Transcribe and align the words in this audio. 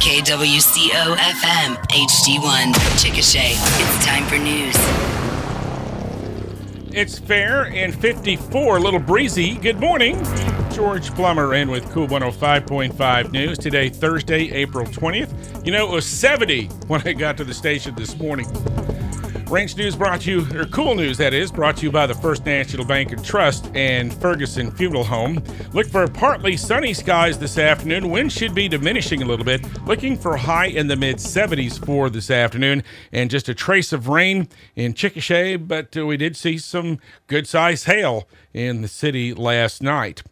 KWCO 0.00 1.14
FM 1.14 1.76
HD1 1.90 2.72
Chickasha. 2.96 3.50
It's 3.52 4.06
time 4.06 4.24
for 4.28 4.38
news. 4.38 4.74
It's 6.90 7.18
fair 7.18 7.66
and 7.66 7.94
54, 7.94 8.78
a 8.78 8.80
little 8.80 8.98
breezy. 8.98 9.56
Good 9.56 9.78
morning. 9.78 10.16
George 10.72 11.10
Plummer 11.10 11.52
in 11.52 11.70
with 11.70 11.84
KOOL 11.90 12.08
105.5 12.08 13.30
News. 13.30 13.58
Today, 13.58 13.90
Thursday, 13.90 14.50
April 14.52 14.86
20th. 14.86 15.66
You 15.66 15.72
know, 15.72 15.86
it 15.86 15.92
was 15.92 16.06
70 16.06 16.68
when 16.86 17.06
I 17.06 17.12
got 17.12 17.36
to 17.36 17.44
the 17.44 17.52
station 17.52 17.94
this 17.94 18.16
morning. 18.18 18.46
Ranch 19.50 19.76
News 19.76 19.96
brought 19.96 20.28
you, 20.28 20.46
or 20.54 20.64
KOOL 20.64 20.94
News 20.94 21.18
that 21.18 21.34
is, 21.34 21.50
brought 21.50 21.78
to 21.78 21.82
you 21.82 21.90
by 21.90 22.06
the 22.06 22.14
First 22.14 22.46
National 22.46 22.84
Bank 22.84 23.10
and 23.10 23.24
Trust 23.24 23.68
and 23.74 24.14
Ferguson 24.14 24.70
Funeral 24.70 25.02
Home. 25.02 25.42
Look 25.72 25.88
for 25.88 26.06
partly 26.06 26.56
sunny 26.56 26.94
skies 26.94 27.36
this 27.36 27.58
afternoon. 27.58 28.10
Wind 28.10 28.30
should 28.30 28.54
be 28.54 28.68
diminishing 28.68 29.22
a 29.22 29.26
little 29.26 29.44
bit. 29.44 29.66
Looking 29.84 30.16
for 30.16 30.36
high 30.36 30.66
in 30.66 30.86
the 30.86 30.94
mid 30.94 31.16
70s 31.16 31.84
for 31.84 32.08
this 32.08 32.30
afternoon, 32.30 32.84
and 33.10 33.28
just 33.28 33.48
a 33.48 33.54
trace 33.54 33.92
of 33.92 34.06
rain 34.06 34.48
in 34.76 34.94
Chickasha, 34.94 35.66
but 35.66 35.96
uh, 35.96 36.06
we 36.06 36.16
did 36.16 36.36
see 36.36 36.56
some 36.56 37.00
good 37.26 37.48
sized 37.48 37.86
hail 37.86 38.28
in 38.54 38.82
the 38.82 38.88
city 38.88 39.34
last 39.34 39.82
night. 39.82 40.22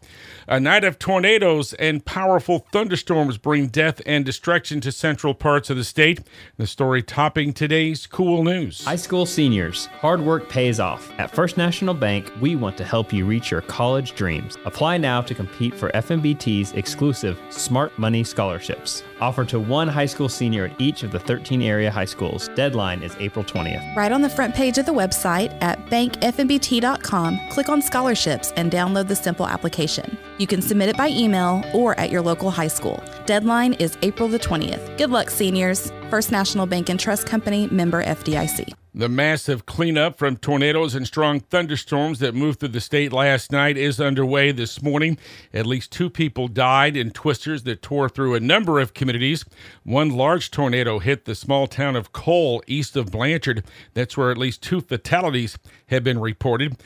A 0.47 0.59
night 0.59 0.83
of 0.83 0.99
tornadoes 0.99 1.75
and 1.75 2.05
powerful 2.05 2.67
thunderstorms 2.73 3.37
bring 3.37 3.67
death 3.67 4.01
and 4.07 4.25
destruction 4.25 4.81
to 4.81 4.91
central 4.91 5.35
parts 5.35 5.71
of 5.71 5.77
the 5.77 5.85
state. 5.85 6.21
The 6.57 6.67
story 6.67 7.03
topping 7.03 7.53
today's 7.53 8.07
cool 8.07 8.45
news. 8.45 8.85
School 9.09 9.25
seniors, 9.25 9.87
hard 10.03 10.21
work 10.21 10.51
pays 10.51 10.79
off. 10.79 11.11
At 11.17 11.31
First 11.31 11.57
National 11.57 11.95
Bank, 11.95 12.31
we 12.43 12.57
want 12.57 12.77
to 12.77 12.85
help 12.85 13.11
you 13.11 13.25
reach 13.25 13.51
your 13.51 13.63
college 13.63 14.15
dreams. 14.15 14.59
Apply 14.67 14.99
now 14.99 15.23
to 15.23 15.35
compete 15.35 15.75
for 15.75 15.89
FNBT's 15.93 16.73
exclusive 16.73 17.41
Smart 17.49 17.99
Money 17.99 18.23
scholarships. 18.23 19.03
Offered 19.23 19.49
to 19.49 19.61
one 19.61 19.89
high 19.89 20.05
school 20.05 20.29
senior 20.29 20.67
at 20.67 20.79
each 20.79 21.05
of 21.05 21.11
the 21.11 21.19
13 21.19 21.63
area 21.63 21.91
high 21.91 22.05
schools. 22.05 22.51
Deadline 22.55 23.03
is 23.03 23.17
April 23.19 23.43
20th. 23.43 23.97
Right 23.97 24.13
on 24.13 24.21
the 24.21 24.29
front 24.29 24.55
page 24.55 24.77
of 24.77 24.85
the 24.85 24.93
website 24.93 25.57
at 25.63 25.87
bankfnbt.com, 25.87 27.41
click 27.49 27.71
on 27.71 27.81
scholarships 27.81 28.53
and 28.57 28.71
download 28.71 29.09
the 29.09 29.17
simple 29.17 29.49
application. 29.49 30.19
You 30.37 30.47
can 30.47 30.61
submit 30.61 30.91
it 30.91 30.99
by 30.99 31.09
email 31.09 31.65
or 31.73 31.99
at 31.99 32.11
your 32.11 32.21
local 32.21 32.51
high 32.51 32.69
school. 32.69 33.03
Deadline 33.25 33.73
is 33.73 33.97
April 34.03 34.29
the 34.29 34.39
20th. 34.39 34.99
Good 34.99 35.09
luck, 35.09 35.31
seniors. 35.31 35.91
First 36.11 36.33
National 36.33 36.65
Bank 36.65 36.89
and 36.89 36.99
Trust 36.99 37.27
Company, 37.27 37.69
member 37.71 38.03
FDIC. 38.03 38.73
The 38.95 39.11
massive 39.11 39.67
cleanup 39.67 40.19
from 40.19 40.39
tornadoes 40.39 40.95
and 40.95 41.07
strong 41.07 41.41
thunderstorms 41.41 42.19
that 42.21 42.35
moved 42.35 42.61
through 42.61 42.71
the 42.71 42.81
state 42.81 43.13
last 43.13 43.53
night 43.53 43.77
is 43.77 44.01
underway 44.01 44.51
this 44.51 44.83
morning. 44.83 45.19
At 45.53 45.67
least 45.67 45.93
two 45.93 46.09
people 46.09 46.49
died 46.49 46.97
in 46.97 47.11
twisters 47.11 47.65
that 47.65 47.83
tore 47.83 48.09
through 48.09 48.35
a 48.35 48.41
number 48.41 48.81
of 48.81 48.95
communities. 48.95 49.45
One 49.85 50.09
large 50.09 50.51
tornado 50.51 50.99
hit 50.99 51.27
the 51.27 51.35
small 51.35 51.67
town 51.67 51.95
of 51.95 52.13
Cole, 52.13 52.63
east 52.67 52.97
of 52.97 53.13
Blanchard. 53.13 53.63
That's 53.93 54.17
where 54.17 54.31
at 54.31 54.39
least 54.39 54.63
two 54.63 54.81
fatalities 54.81 55.59
have 55.89 56.03
been 56.03 56.19
reported. 56.19 56.77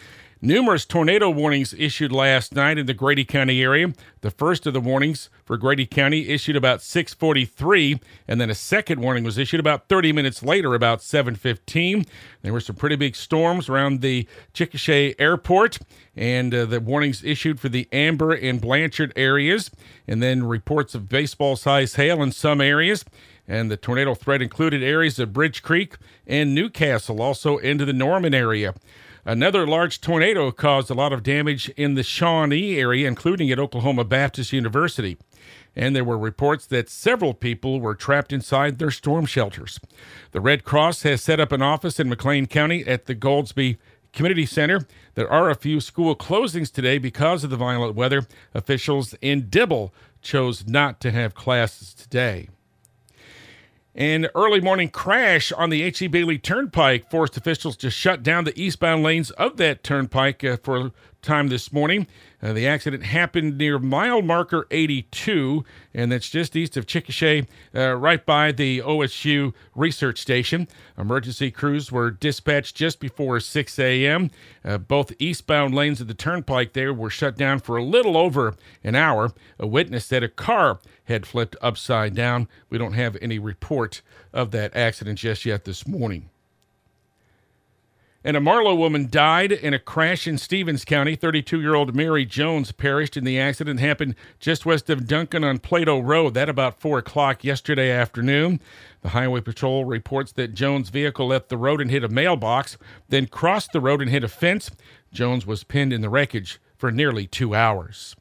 Numerous 0.44 0.84
tornado 0.84 1.30
warnings 1.30 1.72
issued 1.72 2.10
last 2.10 2.52
night 2.52 2.76
in 2.76 2.86
the 2.86 2.94
Grady 2.94 3.24
County 3.24 3.62
area. 3.62 3.92
The 4.22 4.30
first 4.32 4.66
of 4.66 4.72
the 4.72 4.80
warnings 4.80 5.30
for 5.44 5.56
Grady 5.56 5.86
County 5.86 6.30
issued 6.30 6.56
about 6.56 6.82
6:43, 6.82 8.00
and 8.26 8.40
then 8.40 8.50
a 8.50 8.54
second 8.56 9.00
warning 9.00 9.22
was 9.22 9.38
issued 9.38 9.60
about 9.60 9.88
30 9.88 10.12
minutes 10.12 10.42
later, 10.42 10.74
about 10.74 11.00
7:15. 11.00 12.06
There 12.42 12.52
were 12.52 12.58
some 12.58 12.74
pretty 12.74 12.96
big 12.96 13.14
storms 13.14 13.68
around 13.68 14.00
the 14.00 14.26
Chickasha 14.52 15.14
Airport, 15.16 15.78
and 16.16 16.52
uh, 16.52 16.64
the 16.64 16.80
warnings 16.80 17.22
issued 17.22 17.60
for 17.60 17.68
the 17.68 17.86
Amber 17.92 18.32
and 18.32 18.60
Blanchard 18.60 19.12
areas, 19.14 19.70
and 20.08 20.20
then 20.20 20.42
reports 20.42 20.96
of 20.96 21.08
baseball-sized 21.08 21.94
hail 21.94 22.20
in 22.20 22.32
some 22.32 22.60
areas. 22.60 23.04
And 23.46 23.70
the 23.70 23.77
tornado 23.77 24.16
threat 24.16 24.42
included 24.42 24.82
areas 24.82 25.20
of 25.20 25.32
Bridge 25.32 25.62
Creek 25.62 25.94
and 26.27 26.52
Newcastle, 26.52 27.22
also 27.22 27.58
into 27.58 27.84
the 27.84 27.92
Norman 27.92 28.34
area. 28.34 28.74
Another 29.24 29.66
large 29.66 30.00
tornado 30.00 30.50
caused 30.50 30.90
a 30.90 30.94
lot 30.94 31.12
of 31.12 31.22
damage 31.22 31.68
in 31.70 31.94
the 31.94 32.02
Shawnee 32.02 32.77
area, 32.77 33.06
including 33.06 33.52
at 33.52 33.58
Oklahoma 33.58 34.05
Baptist 34.05 34.52
University. 34.52 35.16
And 35.77 35.94
there 35.94 36.05
were 36.05 36.18
reports 36.18 36.66
that 36.66 36.90
several 36.90 37.32
people 37.32 37.80
were 37.80 37.94
trapped 37.94 38.32
inside 38.32 38.78
their 38.78 38.90
storm 38.90 39.27
shelters. 39.27 39.78
The 40.32 40.40
Red 40.40 40.64
Cross 40.64 41.02
has 41.02 41.22
set 41.22 41.38
up 41.38 41.52
an 41.52 41.62
office 41.62 42.00
in 42.00 42.11
McClain 42.11 42.50
County 42.50 42.84
at 42.84 43.06
the 43.06 43.14
Goldsby 43.14 43.78
Community 44.12 44.44
Center. 44.44 44.86
There 45.14 45.30
are 45.30 45.50
a 45.50 45.55
few 45.55 45.80
school 45.80 46.16
closings 46.16 46.72
today 46.72 46.98
because 46.98 47.44
of 47.44 47.50
the 47.50 47.56
violent 47.56 47.94
weather. 47.94 48.27
Officials 48.55 49.14
in 49.22 49.48
Dibble 49.48 49.94
chose 50.20 50.66
not 50.66 51.00
to 51.00 51.12
have 51.12 51.34
classes 51.34 51.94
today. 51.94 52.48
An 53.95 54.29
early 54.35 54.61
morning 54.63 54.89
crash 54.89 55.53
on 55.53 55.69
the 55.69 55.83
H.E. 55.83 56.07
Bailey 56.07 56.39
Turnpike 56.39 57.11
forced 57.11 57.36
officials 57.36 57.77
to 57.77 57.91
shut 57.91 58.23
down 58.23 58.45
the 58.45 58.58
eastbound 58.58 59.03
lanes 59.03 59.30
of 59.33 59.58
that 59.58 59.85
turnpike 59.85 60.42
uh, 60.42 60.57
for 60.63 60.92
time 61.22 61.48
this 61.48 61.72
morning. 61.72 62.08
Uh, 62.42 62.52
the 62.52 62.66
accident 62.66 63.05
happened 63.05 63.56
near 63.56 63.78
mile 63.78 64.20
marker 64.20 64.66
82, 64.72 65.64
and 65.94 66.10
that's 66.10 66.28
just 66.28 66.56
east 66.56 66.77
of 66.77 66.84
Chickasha, 66.84 67.46
uh, 67.74 67.94
right 67.94 68.27
by 68.27 68.50
the 68.50 68.80
OSU 68.80 69.55
research 69.77 70.20
station. 70.20 70.66
Emergency 70.98 71.52
crews 71.52 71.92
were 71.92 72.11
dispatched 72.11 72.74
just 72.74 72.98
before 72.98 73.38
6 73.38 73.78
a.m. 73.78 74.30
Uh, 74.64 74.78
both 74.78 75.12
eastbound 75.20 75.74
lanes 75.74 76.00
of 76.00 76.08
the 76.08 76.14
turnpike 76.14 76.72
there 76.72 76.92
were 76.92 77.11
shut 77.11 77.36
down 77.36 77.61
for 77.61 77.77
a 77.77 77.84
little 77.84 78.16
over 78.16 78.56
an 78.82 78.96
hour. 78.96 79.32
A 79.61 79.66
witness 79.66 80.05
said 80.05 80.24
a 80.24 80.28
car 80.28 80.80
had 81.05 81.24
flipped 81.24 81.55
upside 81.62 82.16
down. 82.16 82.48
We 82.68 82.78
don't 82.78 82.94
have 82.94 83.16
any 83.22 83.38
report 83.38 84.02
of 84.32 84.50
that 84.50 84.74
accident 84.74 85.20
just 85.20 85.46
yet 85.46 85.64
this 85.64 85.86
morning. 85.86 86.31
And 88.24 88.36
a 88.36 88.40
Marlow 88.40 88.74
woman 88.74 89.08
died 89.10 89.50
in 89.50 89.74
a 89.74 89.80
crash 89.80 90.28
in 90.28 90.38
Stephens 90.38 90.84
County. 90.84 91.16
32 91.16 91.60
year 91.60 91.74
old 91.74 91.96
Mary 91.96 92.24
Jones 92.24 92.70
perished 92.70 93.16
in 93.16 93.24
the 93.24 93.38
accident. 93.38 93.80
happened 93.80 94.14
just 94.38 94.64
west 94.64 94.88
of 94.88 95.08
Duncan 95.08 95.42
on 95.42 95.58
Plato 95.58 95.98
Road. 95.98 96.34
That 96.34 96.48
about 96.48 96.80
4 96.80 96.98
o'clock 96.98 97.42
yesterday 97.42 97.90
afternoon. 97.90 98.61
The 99.00 99.08
Highway 99.08 99.40
Patrol 99.40 99.84
reports 99.84 100.30
that 100.32 100.55
Jones' 100.55 100.90
vehicle 100.90 101.27
left 101.27 101.48
the 101.48 101.56
road 101.56 101.80
and 101.80 101.90
hit 101.90 102.05
a 102.05 102.08
mailbox, 102.08 102.78
then 103.08 103.27
crossed 103.27 103.72
the 103.72 103.80
road 103.80 104.00
and 104.00 104.11
hit 104.11 104.22
a 104.22 104.28
fence. 104.28 104.70
Jones 105.12 105.44
was 105.44 105.64
pinned 105.64 105.92
in 105.92 106.00
the 106.00 106.08
wreckage 106.08 106.61
for 106.77 106.92
nearly 106.92 107.27
two 107.27 107.56
hours. 107.56 108.14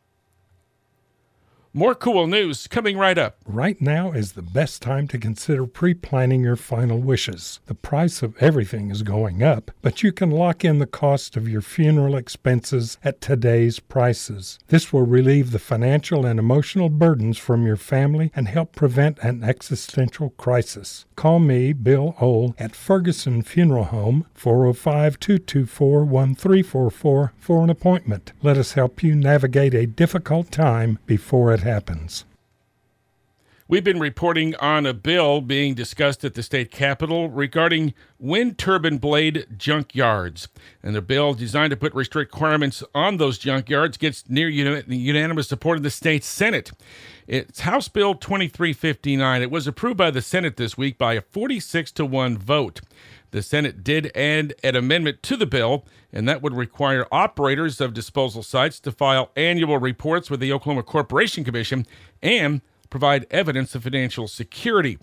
More 1.73 1.95
cool 1.95 2.27
news 2.27 2.67
coming 2.67 2.97
right 2.97 3.17
up. 3.17 3.37
Right 3.45 3.79
now 3.79 4.11
is 4.11 4.33
the 4.33 4.41
best 4.41 4.81
time 4.81 5.07
to 5.07 5.17
consider 5.17 5.65
pre 5.65 5.93
planning 5.93 6.43
your 6.43 6.57
final 6.57 6.99
wishes. 6.99 7.61
The 7.67 7.75
price 7.75 8.21
of 8.21 8.35
everything 8.43 8.91
is 8.91 9.03
going 9.03 9.41
up, 9.41 9.71
but 9.81 10.03
you 10.03 10.11
can 10.11 10.31
lock 10.31 10.65
in 10.65 10.79
the 10.79 10.85
cost 10.85 11.37
of 11.37 11.47
your 11.47 11.61
funeral 11.61 12.17
expenses 12.17 12.97
at 13.05 13.21
today's 13.21 13.79
prices. 13.79 14.59
This 14.67 14.91
will 14.91 15.05
relieve 15.05 15.51
the 15.51 15.59
financial 15.59 16.25
and 16.25 16.39
emotional 16.39 16.89
burdens 16.89 17.37
from 17.37 17.65
your 17.65 17.77
family 17.77 18.33
and 18.35 18.49
help 18.49 18.75
prevent 18.75 19.19
an 19.19 19.41
existential 19.41 20.31
crisis. 20.31 21.05
Call 21.15 21.39
me, 21.39 21.71
Bill 21.71 22.15
Ohl, 22.19 22.53
at 22.59 22.75
Ferguson 22.75 23.43
Funeral 23.43 23.85
Home, 23.85 24.25
405 24.33 25.21
224 25.21 26.03
1344 26.03 27.33
for 27.37 27.63
an 27.63 27.69
appointment. 27.69 28.33
Let 28.41 28.57
us 28.57 28.73
help 28.73 29.01
you 29.01 29.15
navigate 29.15 29.73
a 29.73 29.87
difficult 29.87 30.51
time 30.51 30.99
before 31.05 31.53
it 31.53 31.60
happens. 31.61 32.25
We've 33.67 33.85
been 33.85 34.01
reporting 34.01 34.53
on 34.57 34.85
a 34.85 34.93
bill 34.93 35.39
being 35.39 35.75
discussed 35.75 36.25
at 36.25 36.33
the 36.33 36.43
state 36.43 36.71
capitol 36.71 37.29
regarding 37.29 37.93
wind 38.19 38.57
turbine 38.57 38.97
blade 38.97 39.47
junkyards. 39.57 40.49
And 40.83 40.93
the 40.93 41.01
bill 41.01 41.33
designed 41.33 41.71
to 41.71 41.77
put 41.77 41.93
restrict 41.93 42.33
requirements 42.33 42.83
on 42.93 43.15
those 43.15 43.39
junkyards 43.39 43.97
gets 43.97 44.29
near 44.29 44.49
unanimous 44.49 45.47
support 45.47 45.77
in 45.77 45.83
the 45.83 45.89
state 45.89 46.25
Senate. 46.25 46.73
It's 47.27 47.61
House 47.61 47.87
Bill 47.87 48.13
2359. 48.13 49.41
It 49.41 49.49
was 49.49 49.67
approved 49.67 49.95
by 49.95 50.11
the 50.11 50.21
Senate 50.21 50.57
this 50.57 50.77
week 50.77 50.97
by 50.97 51.13
a 51.13 51.21
46 51.21 51.93
to 51.93 52.05
1 52.05 52.37
vote. 52.37 52.81
The 53.31 53.41
Senate 53.41 53.83
did 53.83 54.15
add 54.15 54.53
an 54.63 54.75
amendment 54.75 55.23
to 55.23 55.37
the 55.37 55.45
bill, 55.45 55.85
and 56.11 56.27
that 56.27 56.41
would 56.41 56.55
require 56.55 57.07
operators 57.11 57.79
of 57.79 57.93
disposal 57.93 58.43
sites 58.43 58.79
to 58.81 58.91
file 58.91 59.31
annual 59.35 59.77
reports 59.77 60.29
with 60.29 60.41
the 60.41 60.51
Oklahoma 60.51 60.83
Corporation 60.83 61.43
Commission 61.43 61.85
and 62.21 62.61
provide 62.89 63.25
evidence 63.31 63.73
of 63.73 63.83
financial 63.83 64.27
security. 64.27 64.97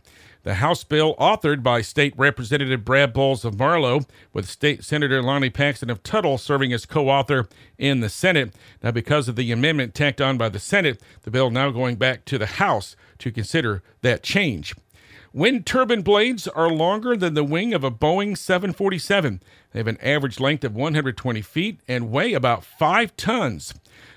The 0.44 0.54
House 0.54 0.84
bill, 0.84 1.16
authored 1.16 1.62
by 1.62 1.80
State 1.80 2.14
Representative 2.16 2.84
Brad 2.84 3.12
Boles 3.12 3.44
of 3.44 3.58
Marlow, 3.58 4.02
with 4.32 4.48
State 4.48 4.84
Senator 4.84 5.20
Lonnie 5.20 5.50
Paxton 5.50 5.90
of 5.90 6.02
Tuttle 6.02 6.38
serving 6.38 6.72
as 6.72 6.86
co 6.86 7.08
author 7.08 7.48
in 7.76 8.00
the 8.00 8.08
Senate. 8.08 8.54
Now, 8.82 8.92
because 8.92 9.28
of 9.28 9.36
the 9.36 9.50
amendment 9.50 9.94
tacked 9.94 10.20
on 10.20 10.38
by 10.38 10.48
the 10.48 10.60
Senate, 10.60 11.02
the 11.22 11.30
bill 11.30 11.50
now 11.50 11.70
going 11.70 11.96
back 11.96 12.25
to 12.26 12.38
the 12.38 12.46
House 12.46 12.94
to 13.19 13.32
consider 13.32 13.82
that 14.02 14.22
change. 14.22 14.75
Wind 15.38 15.67
turbine 15.67 16.02
blades 16.02 16.49
are 16.49 16.69
longer 16.69 17.17
than 17.17 17.35
the 17.35 17.44
wing 17.44 17.73
of 17.73 17.85
a 17.85 17.93
Boeing 17.93 18.37
747. 18.37 19.40
They 19.70 19.79
have 19.79 19.87
an 19.87 20.00
average 20.02 20.40
length 20.40 20.64
of 20.64 20.75
120 20.75 21.43
feet 21.43 21.79
and 21.87 22.11
weigh 22.11 22.32
about 22.32 22.64
five 22.64 23.17
tons. 23.17 23.73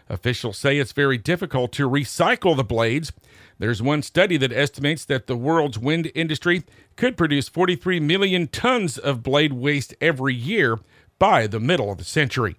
Officials 0.09 0.57
say 0.57 0.79
it's 0.79 0.93
very 0.93 1.19
difficult 1.19 1.73
to 1.73 1.87
recycle 1.87 2.57
the 2.57 2.63
blades. 2.63 3.11
There's 3.59 3.83
one 3.83 4.01
study 4.01 4.35
that 4.37 4.51
estimates 4.51 5.05
that 5.05 5.27
the 5.27 5.37
world's 5.37 5.77
wind 5.77 6.11
industry 6.15 6.63
could 6.95 7.17
produce 7.17 7.49
43 7.49 7.99
million 7.99 8.47
tons 8.47 8.97
of 8.97 9.21
blade 9.21 9.53
waste 9.53 9.93
every 10.01 10.33
year 10.33 10.79
by 11.19 11.45
the 11.45 11.59
middle 11.59 11.91
of 11.91 11.99
the 11.99 12.03
century. 12.03 12.55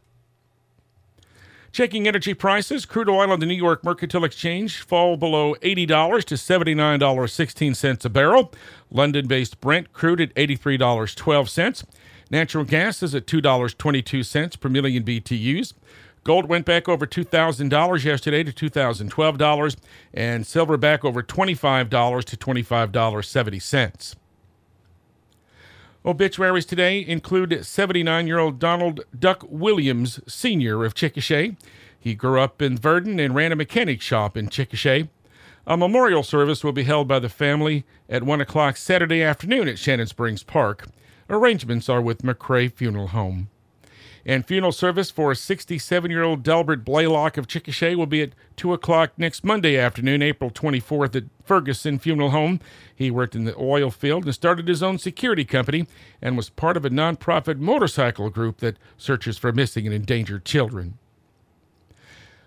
Checking 1.73 2.07
energy 2.07 2.35
prices, 2.35 2.85
crude 2.85 3.09
oil 3.09 3.33
on 3.33 3.41
the 3.41 3.47
New 3.47 3.55
York 3.55 3.83
Mercantile 3.83 4.25
Exchange 4.25 4.83
fall 4.83 5.17
below 5.17 5.55
$80 5.63 6.23
to 6.25 6.35
$79.16 6.35 8.05
a 8.05 8.09
barrel. 8.11 8.53
London 8.91 9.27
based 9.27 9.59
Brent 9.59 9.91
crude 9.95 10.21
at 10.21 10.35
$83.12. 10.35 11.85
Natural 12.31 12.65
gas 12.65 13.03
is 13.03 13.15
at 13.15 13.27
$2.22 13.27 14.61
per 14.61 14.69
million 14.69 15.03
BTUs. 15.03 15.73
Gold 16.25 16.47
went 16.47 16.67
back 16.67 16.91
over 16.91 17.07
$2,000 17.07 18.05
yesterday 18.05 18.45
to 18.45 18.53
$2,012, 18.53 19.77
and 20.13 20.47
silver 20.47 20.77
back 20.77 21.07
over 21.07 21.23
$25 21.23 22.25
to 22.25 22.37
$25.70. 22.37 24.15
Obituaries 26.05 26.67
today 26.67 27.05
include 27.07 27.65
79 27.65 28.27
year 28.27 28.41
old 28.41 28.59
Donald 28.59 29.03
Duck 29.17 29.45
Williams, 29.49 30.19
Sr. 30.27 30.85
of 30.85 30.95
Chickasha. 30.95 31.57
He 31.97 32.17
grew 32.17 32.41
up 32.41 32.61
in 32.61 32.77
Verden 32.77 33.21
and 33.21 33.37
ran 33.37 33.53
a 33.53 33.57
mechanic 33.57 34.01
shop 34.01 34.37
in 34.37 34.49
Chickasha. 34.49 35.09
A 35.65 35.77
memorial 35.77 36.25
service 36.25 36.65
will 36.65 36.73
be 36.73 36.83
held 36.83 37.07
by 37.07 37.21
the 37.21 37.29
family 37.29 37.85
at 38.09 38.25
1 38.25 38.41
o'clock 38.41 38.77
Saturday 38.77 39.23
afternoon 39.23 39.69
at 39.69 39.79
Shannon 39.79 40.09
Springs 40.09 40.43
Park. 40.43 40.89
Arrangements 41.31 41.89
are 41.89 42.03
with 42.03 42.23
McCray 42.23 42.73
Funeral 42.73 43.09
Home. 43.09 43.49
And 44.25 44.47
funeral 44.47 44.73
service 44.73 45.11
for 45.11 45.35
67 45.35 46.11
year 46.11 46.23
old 46.23 46.45
Delbert 46.45 46.85
Blaylock 46.85 47.37
of 47.37 47.49
Chickasha 47.49 47.97
will 47.97 48.07
be 48.07 48.23
at 48.23 48.33
2 48.57 48.73
o'clock 48.73 49.13
next 49.17 49.45
Monday 49.45 49.77
afternoon, 49.77 50.23
April 50.23 50.51
24th, 50.51 51.17
at 51.17 51.25
Ferguson 51.45 51.99
Funeral 51.99 52.31
Home. 52.31 52.61
He 52.95 53.11
worked 53.11 53.35
in 53.35 53.45
the 53.45 53.57
oil 53.59 53.91
field 53.91 54.25
and 54.25 54.35
started 54.35 54.69
his 54.69 54.83
own 54.83 54.99
security 54.99 55.45
company 55.45 55.89
and 56.21 56.37
was 56.37 56.51
part 56.51 56.77
of 56.77 56.85
a 56.85 56.91
nonprofit 56.91 57.59
motorcycle 57.59 58.31
group 58.31 58.59
that 58.59 58.77
searches 58.97 59.39
for 59.39 59.51
missing 59.51 59.87
and 59.87 59.95
endangered 59.95 60.45
children. 60.45 60.99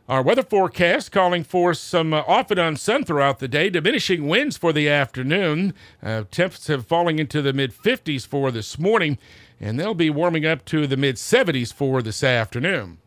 Our 0.08 0.22
weather 0.22 0.44
forecast 0.44 1.12
calling 1.12 1.44
for 1.44 1.74
some 1.74 2.14
uh, 2.14 2.22
off 2.28 2.52
and 2.52 2.60
on 2.60 2.76
sun 2.78 3.06
throughout 3.06 3.40
the 3.40 3.48
day, 3.48 3.72
diminishing 3.72 4.28
winds 4.28 4.56
for 4.56 4.72
the 4.72 4.88
afternoon. 4.88 5.74
Uh, 6.02 6.26
temps 6.30 6.68
have 6.68 6.86
fallen 6.86 7.18
into 7.18 7.42
the 7.42 7.54
mid 7.54 7.74
50s 7.74 8.26
for 8.26 8.52
this 8.52 8.78
morning 8.78 9.18
and 9.60 9.80
they'll 9.80 9.94
be 9.94 10.10
warming 10.10 10.46
up 10.46 10.66
to 10.66 10.88
the 10.88 10.98
mid 10.98 11.16
70s 11.16 11.74
for 11.74 12.02
this 12.02 12.24
afternoon. 12.24 13.00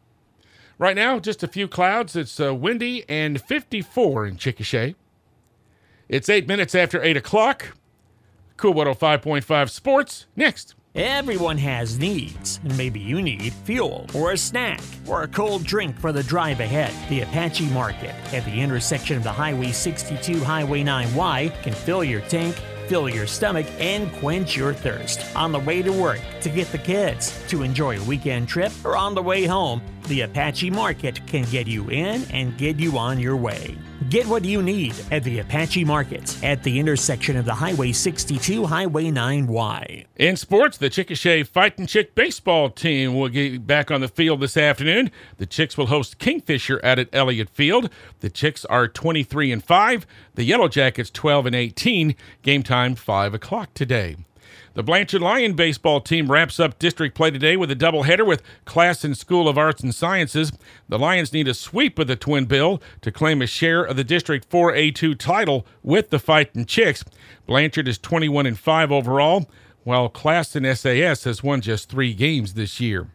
Right 0.79 0.97
now, 0.97 1.19
just 1.19 1.43
a 1.43 1.49
few 1.49 1.67
clouds. 1.67 2.15
It's 2.15 2.39
uh, 2.39 2.55
windy 2.55 3.05
and 3.09 3.41
54 3.41 4.27
in 4.27 4.37
Chickasha. 4.37 4.95
It's 6.09 6.29
eight 6.29 6.47
minutes 6.47 6.75
after 6.75 7.03
8 7.03 7.17
o'clock. 7.17 7.77
KOOL 8.57 8.75
105.5 8.75 9.71
Sports 9.71 10.27
next. 10.37 10.75
Everyone 10.95 11.59
has 11.59 11.99
needs, 11.99 12.59
and 12.65 12.77
maybe 12.77 12.99
you 12.99 13.23
need 13.23 13.53
fuel, 13.53 14.07
or 14.15 14.33
a 14.33 14.39
snack, 14.39 14.81
or 15.07 15.23
a 15.23 15.29
cold 15.29 15.63
drink 15.63 15.97
for 16.01 16.13
the 16.13 16.23
drive 16.25 16.61
ahead. 16.61 16.93
The 17.09 17.21
Apache 17.21 17.69
Market 17.69 18.15
at 18.33 18.45
the 18.45 18.61
intersection 18.61 19.17
of 19.17 19.23
the 19.23 19.31
Highway 19.31 19.71
62 19.71 20.43
Highway 20.43 20.83
9Y 20.83 21.63
can 21.63 21.73
fill 21.73 22.03
your 22.03 22.23
tank 22.23 22.57
fill 22.89 23.09
your 23.09 23.27
stomach, 23.27 23.67
and 23.79 24.13
quench 24.15 24.57
your 24.57 24.73
thirst. 24.73 25.21
On 25.37 25.53
the 25.53 25.59
way 25.59 25.83
to 25.83 25.93
work, 25.93 26.21
to 26.41 26.49
get 26.49 26.73
the 26.73 26.79
kids, 26.79 27.41
to 27.49 27.63
enjoy 27.63 27.99
a 27.99 28.05
weekend 28.05 28.49
trip, 28.49 28.73
or 28.85 28.97
on 28.97 29.15
the 29.15 29.23
way 29.23 29.45
home, 29.45 29.83
the 30.09 30.23
Apache 30.23 30.71
Market 30.71 31.25
can 31.27 31.45
get 31.45 31.67
you 31.67 31.89
in 31.91 32.25
and 32.31 32.57
get 32.57 32.77
you 32.77 32.97
on 32.99 33.21
your 33.21 33.37
way. 33.37 33.77
Get 34.09 34.27
what 34.27 34.43
you 34.43 34.63
need 34.63 34.95
at 35.11 35.23
the 35.23 35.41
Apache 35.41 35.85
Market 35.85 36.43
at 36.43 36.63
the 36.63 36.79
intersection 36.79 37.37
of 37.37 37.45
the 37.45 37.53
Highway 37.53 37.93
62 37.93 38.65
Highway 38.65 39.11
9Y. 39.11 40.07
In 40.17 40.37
sports, 40.37 40.79
the 40.79 40.89
Chickasha 40.89 41.47
Fighting 41.47 41.87
Chick 41.87 42.15
baseball 42.15 42.71
team 42.71 43.15
will 43.15 43.29
get 43.29 43.67
back 43.67 43.91
on 43.91 44.01
the 44.01 44.09
field 44.09 44.41
this 44.41 44.57
afternoon. 44.57 45.11
The 45.37 45.45
Chicks 45.45 45.77
will 45.77 45.89
host 45.89 46.19
Kingfisher 46.19 46.81
out 46.83 46.99
at 46.99 47.11
Elliott 47.13 47.51
Field. 47.51 47.91
The 48.21 48.31
Chicks 48.31 48.65
are 48.65 48.89
23 48.89 49.53
and 49.53 49.63
5. 49.63 50.07
The 50.37 50.45
Yellow 50.45 50.69
Jackets 50.69 51.11
12 51.11 51.45
and 51.45 51.57
18. 51.57 52.15
Game 52.41 52.63
time 52.63 52.95
5 52.95 53.35
o'clock 53.35 53.75
today. 53.75 54.17
The 54.79 54.85
Blanchard 54.85 55.23
Lion 55.23 55.55
baseball 55.55 56.01
team 56.01 56.31
wraps 56.31 56.61
up 56.61 56.79
district 56.79 57.17
play 57.17 57.33
today 57.33 57.57
with 57.57 57.69
a 57.73 57.75
doubleheader 57.75 58.25
with 58.25 58.45
Classen 58.65 59.17
School 59.17 59.49
of 59.49 59.59
Arts 59.59 59.83
and 59.83 59.93
Sciences. 59.93 60.53
The 60.89 61.01
Lions 61.01 61.33
need 61.33 61.49
a 61.49 61.55
sweep 61.55 61.99
of 61.99 62.07
the 62.07 62.15
Twin 62.15 62.45
Bill 62.45 62.81
to 63.01 63.11
claim 63.11 63.43
a 63.43 63.49
share 63.49 63.83
of 63.83 63.97
the 63.97 64.05
District 64.05 64.49
4A2 64.49 65.19
title 65.19 65.67
with 65.83 66.11
the 66.11 66.21
Fighting 66.21 66.65
Chicks. 66.65 67.05
Blanchard 67.45 67.89
is 67.89 67.99
21 67.99 68.47
and 68.47 68.57
5 68.57 68.93
overall, 68.93 69.51
while 69.83 70.09
Classen 70.09 70.65
SAS 70.77 71.25
has 71.25 71.43
won 71.43 71.61
just 71.61 71.89
three 71.89 72.15
games 72.15 72.55
this 72.55 72.79
year. 72.79 73.09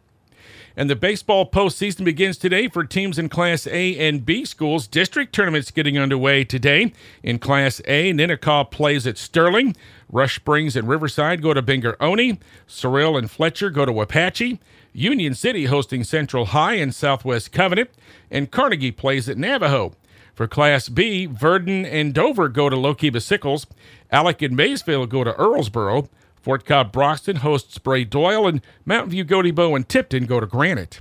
And 0.76 0.90
the 0.90 0.96
baseball 0.96 1.48
postseason 1.48 2.04
begins 2.04 2.36
today 2.36 2.66
for 2.66 2.84
teams 2.84 3.16
in 3.16 3.28
Class 3.28 3.66
A 3.68 3.96
and 3.96 4.26
B 4.26 4.44
schools. 4.44 4.88
District 4.88 5.32
tournaments 5.32 5.70
getting 5.70 5.96
underway 5.96 6.42
today. 6.42 6.92
In 7.22 7.38
Class 7.38 7.80
A, 7.84 8.12
Ninnekah 8.12 8.72
plays 8.72 9.06
at 9.06 9.16
Sterling. 9.16 9.76
Rush 10.10 10.34
Springs 10.34 10.74
and 10.74 10.88
Riverside 10.88 11.42
go 11.42 11.54
to 11.54 11.62
Bingor 11.62 11.94
Oney. 12.00 12.40
Cyril 12.66 13.16
and 13.16 13.30
Fletcher 13.30 13.70
go 13.70 13.84
to 13.84 14.00
Apache. 14.00 14.58
Union 14.92 15.34
City 15.34 15.66
hosting 15.66 16.02
Central 16.02 16.46
High 16.46 16.74
and 16.74 16.92
Southwest 16.92 17.52
Covenant. 17.52 17.90
And 18.28 18.50
Carnegie 18.50 18.90
plays 18.90 19.28
at 19.28 19.38
Navajo. 19.38 19.92
For 20.34 20.48
Class 20.48 20.88
B, 20.88 21.26
Verden 21.26 21.86
and 21.86 22.12
Dover 22.12 22.48
go 22.48 22.68
to 22.68 22.74
Lookeba 22.74 23.22
Sickles. 23.22 23.68
Alex 24.10 24.42
and 24.42 24.56
Maysville 24.56 25.06
go 25.06 25.22
to 25.22 25.32
Earlsboro. 25.34 26.08
Fort 26.44 26.66
Cobb 26.66 26.92
Broxton 26.92 27.36
hosts 27.36 27.78
Bray 27.78 28.04
Doyle, 28.04 28.46
and 28.46 28.60
Mountain 28.84 29.12
View 29.12 29.24
Gotebo 29.24 29.74
and 29.74 29.88
Tipton 29.88 30.26
go 30.26 30.40
to 30.40 30.46
Granite. 30.46 31.00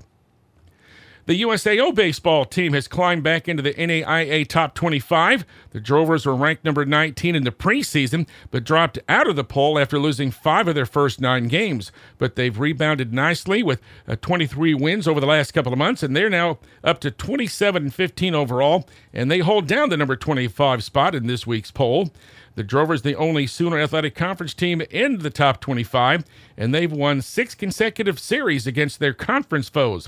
The 1.25 1.41
USAO 1.41 1.93
baseball 1.93 2.45
team 2.45 2.71
has 2.73 2.87
climbed 2.87 3.23
back 3.23 3.49
into 3.49 3.61
the 3.61 3.73
NAIA 3.73 4.47
top 4.47 4.73
25. 4.73 5.45
The 5.71 5.81
Drovers 5.81 6.25
were 6.25 6.35
ranked 6.35 6.63
number 6.63 6.85
19 6.85 7.35
in 7.35 7.43
the 7.43 7.51
preseason, 7.51 8.25
but 8.51 8.63
dropped 8.63 8.99
out 9.09 9.27
of 9.27 9.35
the 9.35 9.43
poll 9.43 9.77
after 9.77 9.99
losing 9.99 10.31
five 10.31 10.67
of 10.69 10.75
their 10.75 10.85
first 10.85 11.19
nine 11.19 11.49
games. 11.49 11.91
But 12.17 12.35
they've 12.35 12.57
rebounded 12.57 13.13
nicely 13.13 13.63
with 13.63 13.81
uh, 14.07 14.15
23 14.17 14.73
wins 14.73 15.09
over 15.09 15.19
the 15.19 15.27
last 15.27 15.51
couple 15.51 15.73
of 15.73 15.79
months, 15.79 16.03
and 16.03 16.15
they're 16.15 16.29
now 16.29 16.59
up 16.85 16.99
to 17.01 17.11
27 17.11 17.83
and 17.83 17.93
15 17.93 18.33
overall, 18.35 18.87
and 19.13 19.29
they 19.29 19.39
hold 19.39 19.67
down 19.67 19.89
the 19.89 19.97
number 19.97 20.15
25 20.17 20.83
spot 20.83 21.15
in 21.15 21.27
this 21.27 21.45
week's 21.45 21.71
poll. 21.71 22.11
The 22.55 22.63
Drovers, 22.63 23.01
the 23.01 23.15
only 23.15 23.47
Sooner 23.47 23.79
Athletic 23.79 24.13
Conference 24.13 24.53
team 24.53 24.81
in 24.91 25.19
the 25.19 25.31
top 25.31 25.59
25, 25.59 26.23
and 26.55 26.73
they've 26.73 26.91
won 26.91 27.23
six 27.23 27.55
consecutive 27.55 28.19
series 28.19 28.67
against 28.67 28.99
their 28.99 29.13
conference 29.13 29.69
foes. 29.69 30.07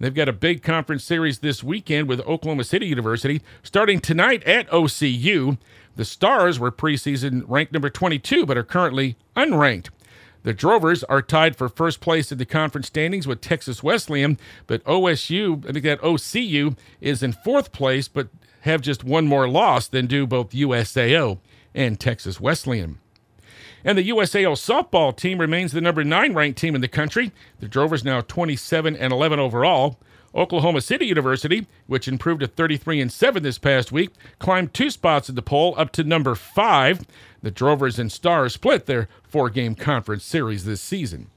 They've 0.00 0.12
got 0.12 0.28
a 0.28 0.32
big 0.32 0.64
conference 0.64 1.04
series 1.04 1.38
this 1.38 1.62
weekend 1.62 2.08
with 2.08 2.20
Oklahoma 2.22 2.64
City 2.64 2.86
University 2.86 3.42
starting 3.62 4.00
tonight 4.00 4.42
at 4.42 4.68
OCU. 4.70 5.56
The 5.94 6.04
Stars 6.04 6.58
were 6.58 6.72
preseason 6.72 7.44
ranked 7.46 7.72
number 7.72 7.90
22, 7.90 8.44
but 8.44 8.58
are 8.58 8.64
currently 8.64 9.16
unranked. 9.36 9.90
The 10.42 10.52
Drovers 10.52 11.04
are 11.04 11.22
tied 11.22 11.54
for 11.54 11.68
first 11.68 12.00
place 12.00 12.32
in 12.32 12.38
the 12.38 12.44
conference 12.44 12.88
standings 12.88 13.28
with 13.28 13.40
Texas 13.40 13.84
Wesleyan, 13.84 14.36
but 14.66 14.84
OSU, 14.84 15.64
I 15.68 15.72
think 15.72 15.84
that 15.84 16.02
OCU, 16.02 16.76
is 17.00 17.22
in 17.22 17.32
fourth 17.32 17.70
place, 17.70 18.08
but 18.08 18.28
have 18.62 18.80
just 18.80 19.04
one 19.04 19.26
more 19.26 19.48
loss 19.48 19.86
than 19.86 20.06
do 20.06 20.26
both 20.26 20.50
USAO 20.50 21.38
and 21.74 21.98
Texas 21.98 22.40
Wesleyan. 22.40 22.98
And 23.84 23.98
the 23.98 24.08
USAO 24.08 24.54
softball 24.54 25.14
team 25.14 25.38
remains 25.38 25.72
the 25.72 25.80
number 25.80 26.04
nine 26.04 26.32
ranked 26.32 26.58
team 26.58 26.74
in 26.74 26.80
the 26.80 26.88
country. 26.88 27.32
The 27.60 27.68
Drovers 27.68 28.04
now 28.04 28.22
27 28.22 28.96
and 28.96 29.12
11 29.12 29.38
overall. 29.38 29.98
Oklahoma 30.34 30.80
City 30.80 31.06
University, 31.06 31.66
which 31.86 32.08
improved 32.08 32.40
to 32.40 32.48
33 32.48 33.00
and 33.00 33.12
7 33.12 33.42
this 33.42 33.58
past 33.58 33.92
week, 33.92 34.10
climbed 34.38 34.74
two 34.74 34.90
spots 34.90 35.28
in 35.28 35.36
the 35.36 35.42
poll 35.42 35.74
up 35.76 35.92
to 35.92 36.02
number 36.02 36.34
five. 36.34 37.06
The 37.42 37.52
Drovers 37.52 37.98
and 37.98 38.10
Stars 38.10 38.54
split 38.54 38.86
their 38.86 39.08
four 39.22 39.48
game 39.48 39.74
conference 39.74 40.24
series 40.24 40.64
this 40.64 40.80
season. 40.80 41.30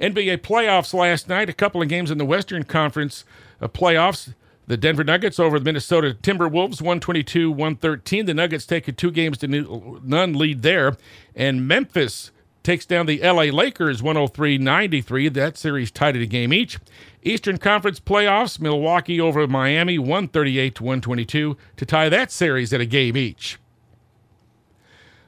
NBA 0.00 0.38
playoffs 0.38 0.92
last 0.92 1.28
night, 1.28 1.48
a 1.48 1.52
couple 1.52 1.80
of 1.80 1.88
games 1.88 2.10
in 2.10 2.18
the 2.18 2.24
Western 2.24 2.64
Conference 2.64 3.24
uh, 3.60 3.68
playoffs. 3.68 4.34
The 4.66 4.76
Denver 4.76 5.04
Nuggets 5.04 5.38
over 5.38 5.58
the 5.58 5.64
Minnesota 5.64 6.16
Timberwolves, 6.22 6.80
122 6.80 7.50
113. 7.50 8.26
The 8.26 8.34
Nuggets 8.34 8.64
take 8.64 8.88
a 8.88 8.92
two 8.92 9.10
games 9.10 9.38
to 9.38 10.00
none 10.02 10.32
lead 10.32 10.62
there. 10.62 10.96
And 11.34 11.68
Memphis 11.68 12.30
takes 12.62 12.86
down 12.86 13.04
the 13.06 13.20
LA 13.20 13.44
Lakers 13.44 14.02
103 14.02 14.56
93. 14.58 15.28
That 15.28 15.58
series 15.58 15.90
tied 15.90 16.16
at 16.16 16.22
a 16.22 16.26
game 16.26 16.52
each. 16.52 16.78
Eastern 17.22 17.58
Conference 17.58 18.00
playoffs, 18.00 18.58
Milwaukee 18.58 19.20
over 19.20 19.46
Miami 19.46 19.98
138 19.98 20.80
122 20.80 21.56
to 21.76 21.86
tie 21.86 22.08
that 22.08 22.32
series 22.32 22.72
at 22.72 22.80
a 22.80 22.86
game 22.86 23.16
each. 23.16 23.58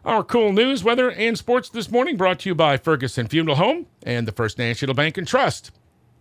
Our 0.05 0.23
cool 0.23 0.53
news, 0.53 0.85
weather, 0.85 1.11
and 1.11 1.37
sports 1.37 1.69
this 1.69 1.91
morning 1.91 2.17
brought 2.17 2.41
to 2.41 2.49
you 2.49 2.55
by 2.55 2.77
Ferguson 2.77 3.27
Funeral 3.27 3.57
Home 3.57 3.87
and 4.03 4.27
the 4.27 4.33
First 4.33 4.57
National 4.57 4.95
Bank 4.95 5.19
and 5.19 5.27
Trust. 5.27 5.73